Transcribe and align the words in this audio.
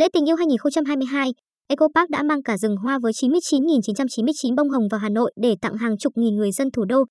Lễ 0.00 0.08
tình 0.12 0.28
yêu 0.28 0.36
2022, 0.36 1.32
Eco 1.68 1.88
Park 1.94 2.10
đã 2.10 2.22
mang 2.22 2.42
cả 2.42 2.56
rừng 2.56 2.76
hoa 2.76 2.98
với 3.02 3.12
99.999 3.12 4.54
bông 4.56 4.70
hồng 4.70 4.88
vào 4.90 5.00
Hà 5.00 5.08
Nội 5.08 5.32
để 5.42 5.54
tặng 5.60 5.76
hàng 5.76 5.98
chục 5.98 6.12
nghìn 6.16 6.36
người 6.36 6.52
dân 6.52 6.70
thủ 6.70 6.84
đô. 6.84 7.04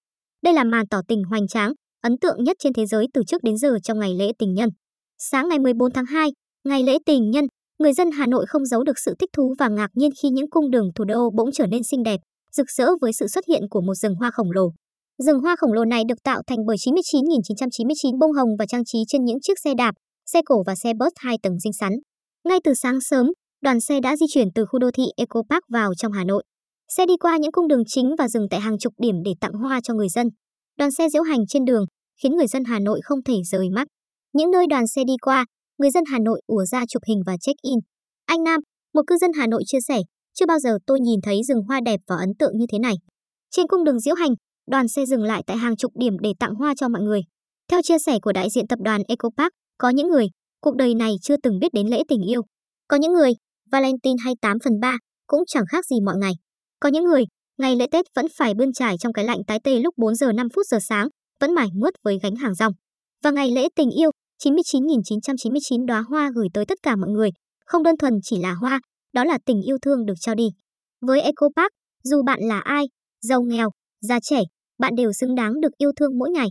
Đây 0.44 0.54
là 0.54 0.63
màn 0.63 0.88
tỏ 0.88 1.01
tình 1.08 1.24
hoành 1.24 1.48
tráng, 1.48 1.74
ấn 2.01 2.17
tượng 2.17 2.43
nhất 2.43 2.58
trên 2.59 2.74
thế 2.74 2.85
giới 2.85 3.08
từ 3.14 3.22
trước 3.27 3.43
đến 3.43 3.58
giờ 3.58 3.77
trong 3.83 4.00
ngày 4.00 4.14
lễ 4.16 4.32
tình 4.40 4.54
nhân. 4.54 4.69
Sáng 5.17 5.50
ngày 5.50 5.59
14 5.59 5.92
tháng 5.92 6.06
2, 6.06 6.30
ngày 6.64 6.83
lễ 6.83 6.98
tình 7.06 7.32
nhân, 7.32 7.46
người 7.80 7.93
dân 7.93 8.11
Hà 8.11 8.27
Nội 8.27 8.46
không 8.48 8.66
giấu 8.66 8.84
được 8.84 9.00
sự 9.05 9.15
thích 9.20 9.29
thú 9.34 9.54
và 9.59 9.70
ngạc 9.70 9.89
nhiên 9.93 10.11
khi 10.21 10.29
những 10.29 10.50
cung 10.50 10.71
đường 10.71 10.89
thủ 10.95 11.04
đô 11.04 11.29
bỗng 11.38 11.52
trở 11.52 11.68
nên 11.68 11.84
xinh 11.84 12.04
đẹp, 12.04 12.20
rực 12.52 12.70
rỡ 12.77 12.88
với 13.02 13.13
sự 13.13 13.27
xuất 13.27 13.45
hiện 13.47 13.61
của 13.70 13.81
một 13.81 13.95
rừng 13.95 14.15
hoa 14.15 14.31
khổng 14.31 14.52
lồ. 14.52 14.71
Rừng 15.18 15.39
hoa 15.39 15.55
khổng 15.55 15.73
lồ 15.73 15.86
này 15.86 16.04
được 16.07 16.23
tạo 16.23 16.41
thành 16.47 16.65
bởi 16.68 16.77
99.999 16.77 18.20
bông 18.20 18.31
hồng 18.31 18.50
và 18.59 18.65
trang 18.65 18.86
trí 18.86 19.00
trên 19.07 19.25
những 19.25 19.41
chiếc 19.41 19.59
xe 19.63 19.73
đạp, 19.77 19.93
xe 20.25 20.41
cổ 20.45 20.63
và 20.65 20.75
xe 20.75 20.93
bus 20.93 21.13
hai 21.15 21.38
tầng 21.43 21.59
xinh 21.63 21.73
xắn. 21.73 21.93
Ngay 22.44 22.60
từ 22.64 22.73
sáng 22.73 23.02
sớm, 23.02 23.32
đoàn 23.62 23.80
xe 23.80 24.00
đã 24.00 24.16
di 24.16 24.25
chuyển 24.30 24.48
từ 24.55 24.66
khu 24.66 24.80
đô 24.80 24.92
thị 24.92 25.04
Eco 25.18 25.42
Park 25.50 25.64
vào 25.70 25.96
trong 25.97 26.11
Hà 26.11 26.24
Nội. 26.24 26.43
Xe 26.88 27.06
đi 27.06 27.18
qua 27.18 27.38
những 27.38 27.51
cung 27.51 27.68
đường 27.68 27.84
chính 27.88 28.15
và 28.18 28.28
dừng 28.28 28.47
tại 28.50 28.60
hàng 28.60 28.78
chục 28.78 28.93
điểm 28.97 29.15
để 29.25 29.32
tặng 29.42 29.54
hoa 29.54 29.79
cho 29.84 29.93
người 29.93 30.10
dân. 30.10 30.28
Đoàn 30.78 30.92
xe 30.92 31.10
diễu 31.10 31.24
hành 31.24 31.39
trên 31.48 31.65
đường 31.65 31.86
khiến 32.24 32.36
người 32.36 32.48
dân 32.48 32.64
Hà 32.64 32.80
Nội 32.80 33.00
không 33.04 33.24
thể 33.24 33.34
rời 33.52 33.70
mắt. 33.70 33.88
Những 34.34 34.52
nơi 34.52 34.66
đoàn 34.70 34.88
xe 34.88 35.04
đi 35.08 35.14
qua, 35.22 35.46
người 35.78 35.92
dân 35.92 36.04
Hà 36.12 36.20
Nội 36.20 36.42
ùa 36.48 36.66
ra 36.66 36.84
chụp 36.90 37.02
hình 37.08 37.22
và 37.26 37.38
check-in. 37.42 37.80
Anh 38.26 38.44
Nam, 38.44 38.60
một 38.94 39.02
cư 39.08 39.18
dân 39.18 39.32
Hà 39.36 39.48
Nội 39.48 39.64
chia 39.66 39.82
sẻ, 39.88 40.02
chưa 40.34 40.46
bao 40.46 40.60
giờ 40.60 40.78
tôi 40.86 41.00
nhìn 41.00 41.20
thấy 41.23 41.42
rừng 41.44 41.62
hoa 41.68 41.80
đẹp 41.86 42.00
và 42.08 42.16
ấn 42.16 42.30
tượng 42.40 42.58
như 42.58 42.66
thế 42.72 42.80
này. 42.80 42.96
Trên 43.52 43.68
cung 43.68 43.84
đường 43.84 44.00
diễu 44.00 44.16
hành, 44.16 44.32
đoàn 44.72 44.88
xe 44.88 45.06
dừng 45.06 45.23
lại 45.23 45.44
tại 45.48 45.58
hàng 45.58 45.76
chục 45.76 45.92
điểm 45.96 46.20
để 46.20 46.34
tặng 46.40 46.56
hoa 46.56 46.73
cho 46.78 46.90
mọi 46.90 47.02
người. 47.02 47.22
Theo 47.72 47.82
chia 47.82 48.00
sẻ 48.00 48.20
của 48.22 48.32
đại 48.32 48.50
diện 48.50 48.68
tập 48.68 48.80
đoàn 48.84 49.02
Eco 49.08 49.30
Park, 49.38 49.52
có 49.78 49.90
những 49.90 50.08
người, 50.08 50.28
cuộc 50.63 50.76
đời 50.76 50.95
này 50.95 51.16
chưa 51.22 51.35
từng 51.44 51.59
biết 51.59 51.73
đến 51.73 51.88
lễ 51.88 52.03
tình 52.08 52.22
yêu. 52.22 52.41
Có 52.88 52.98
những 52.98 53.13
người, 53.13 53.31
Valentine 53.72 54.16
hay 54.23 54.34
8 54.41 54.58
phần 54.63 54.80
3 54.80 54.98
cũng 55.27 55.44
chẳng 55.48 55.63
khác 55.70 55.86
gì 55.86 55.95
mọi 56.05 56.16
ngày. 56.17 56.34
Có 56.80 56.89
những 56.89 57.03
người, 57.03 57.23
ngày 57.58 57.75
lễ 57.75 57.88
Tết 57.92 58.05
vẫn 58.16 58.25
phải 58.38 58.53
bươn 58.53 58.73
trải 58.73 58.95
trong 59.00 59.14
cái 59.14 59.25
lạnh 59.25 59.39
tái 59.47 59.59
tê 59.64 59.80
lúc 59.80 59.94
4 59.97 60.16
giờ 60.16 60.31
5 60.31 60.47
phút 60.55 60.66
giờ 60.67 60.78
sáng, 60.81 61.08
vẫn 61.39 61.53
mải 61.53 61.67
mướt 61.73 61.94
với 62.03 62.20
gánh 62.23 62.36
hàng 62.36 62.55
rong. 62.55 62.73
Và 63.23 63.31
ngày 63.31 63.52
lễ 63.52 63.67
tình 63.75 63.89
yêu, 63.89 64.11
99.999 64.44 65.86
đóa 65.86 66.02
hoa 66.02 66.31
gửi 66.36 66.47
tới 66.53 66.66
tất 66.66 66.77
cả 66.83 66.95
mọi 66.95 67.09
người, 67.09 67.30
không 67.66 67.83
đơn 67.83 67.98
thuần 67.98 68.14
chỉ 68.23 68.38
là 68.38 68.53
hoa, 68.53 68.80
đó 69.14 69.23
là 69.23 69.38
tình 69.45 69.61
yêu 69.61 69.77
thương 69.81 70.05
được 70.05 70.16
trao 70.20 70.36
đi. 70.36 70.48
Với 71.02 71.22
Eco 71.22 71.50
Park, 71.55 71.72
dù 72.03 72.23
bạn 72.23 72.39
là 72.42 72.59
ai, 72.59 72.86
giàu 73.22 73.42
nghèo, 73.42 73.70
già 74.02 74.20
trẻ, 74.20 74.42
bạn 74.80 74.95
đều 74.95 75.14
xứng 75.14 75.36
đáng 75.36 75.61
được 75.61 75.77
yêu 75.77 75.92
thương 75.95 76.17
mỗi 76.17 76.30
ngày. 76.30 76.48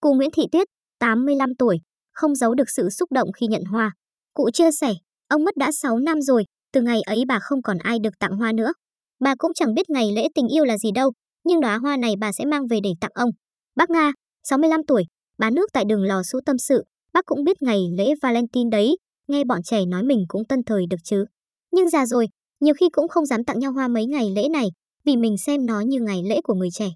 Cụ 0.00 0.14
Nguyễn 0.14 0.30
Thị 0.30 0.42
Tuyết, 0.52 0.66
85 0.98 1.54
tuổi, 1.58 1.78
không 2.16 2.34
giấu 2.34 2.54
được 2.54 2.70
sự 2.76 2.90
xúc 2.90 3.12
động 3.12 3.32
khi 3.32 3.46
nhận 3.46 3.64
hoa. 3.64 3.92
Cụ 4.34 4.50
chia 4.50 4.70
sẻ, 4.80 4.94
ông 5.28 5.44
mất 5.44 5.56
đã 5.56 5.70
6 5.72 5.98
năm 5.98 6.20
rồi, 6.20 6.44
từ 6.72 6.82
ngày 6.82 7.02
ấy 7.02 7.24
bà 7.28 7.38
không 7.42 7.62
còn 7.62 7.78
ai 7.78 7.98
được 7.98 8.18
tặng 8.18 8.36
hoa 8.36 8.52
nữa. 8.52 8.72
Bà 9.20 9.34
cũng 9.38 9.54
chẳng 9.54 9.74
biết 9.74 9.90
ngày 9.90 10.12
lễ 10.12 10.28
tình 10.34 10.48
yêu 10.48 10.64
là 10.64 10.78
gì 10.78 10.90
đâu, 10.94 11.12
nhưng 11.44 11.60
đóa 11.60 11.78
hoa 11.78 11.96
này 11.96 12.14
bà 12.20 12.32
sẽ 12.32 12.44
mang 12.44 12.66
về 12.66 12.78
để 12.82 12.90
tặng 13.00 13.10
ông. 13.14 13.30
Bác 13.76 13.90
Nga, 13.90 14.12
65 14.48 14.80
tuổi, 14.86 15.04
bán 15.38 15.54
nước 15.54 15.66
tại 15.72 15.84
đường 15.84 16.04
lò 16.04 16.22
sú 16.22 16.40
tâm 16.46 16.58
sự, 16.58 16.84
bác 17.12 17.26
cũng 17.26 17.44
biết 17.44 17.62
ngày 17.62 17.80
lễ 17.98 18.14
Valentine 18.22 18.70
đấy, 18.70 18.96
nghe 19.28 19.44
bọn 19.44 19.62
trẻ 19.62 19.86
nói 19.86 20.02
mình 20.02 20.24
cũng 20.28 20.44
tân 20.44 20.62
thời 20.66 20.86
được 20.90 21.00
chứ. 21.04 21.24
Nhưng 21.72 21.90
già 21.90 22.06
rồi, 22.06 22.26
nhiều 22.60 22.74
khi 22.80 22.88
cũng 22.92 23.08
không 23.08 23.26
dám 23.26 23.44
tặng 23.44 23.58
nhau 23.58 23.72
hoa 23.72 23.88
mấy 23.88 24.06
ngày 24.06 24.30
lễ 24.36 24.48
này, 24.48 24.66
vì 25.04 25.16
mình 25.16 25.36
xem 25.38 25.66
nó 25.66 25.80
như 25.80 26.00
ngày 26.00 26.22
lễ 26.22 26.40
của 26.44 26.54
người 26.54 26.70
trẻ. 26.72 26.88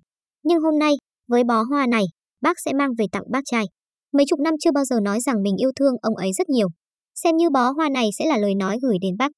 Nhưng 0.42 0.60
hôm 0.60 0.78
nay, 0.78 0.94
với 1.28 1.44
bó 1.44 1.62
hoa 1.62 1.86
này, 1.86 2.04
bác 2.40 2.60
sẽ 2.60 2.72
mang 2.72 2.90
về 2.98 3.06
tặng 3.12 3.24
bác 3.30 3.40
trai. 3.44 3.64
Mấy 4.12 4.26
chục 4.28 4.40
năm 4.40 4.54
chưa 4.60 4.72
bao 4.72 4.84
giờ 4.84 5.00
nói 5.00 5.20
rằng 5.20 5.42
mình 5.42 5.56
yêu 5.56 5.70
thương 5.76 5.94
ông 6.02 6.16
ấy 6.16 6.32
rất 6.32 6.48
nhiều. 6.48 6.68
Xem 7.14 7.36
như 7.36 7.50
bó 7.50 7.70
hoa 7.70 7.88
này 7.88 8.08
sẽ 8.18 8.26
là 8.26 8.38
lời 8.38 8.54
nói 8.54 8.78
gửi 8.82 8.98
đến 9.00 9.16
bác. 9.18 9.32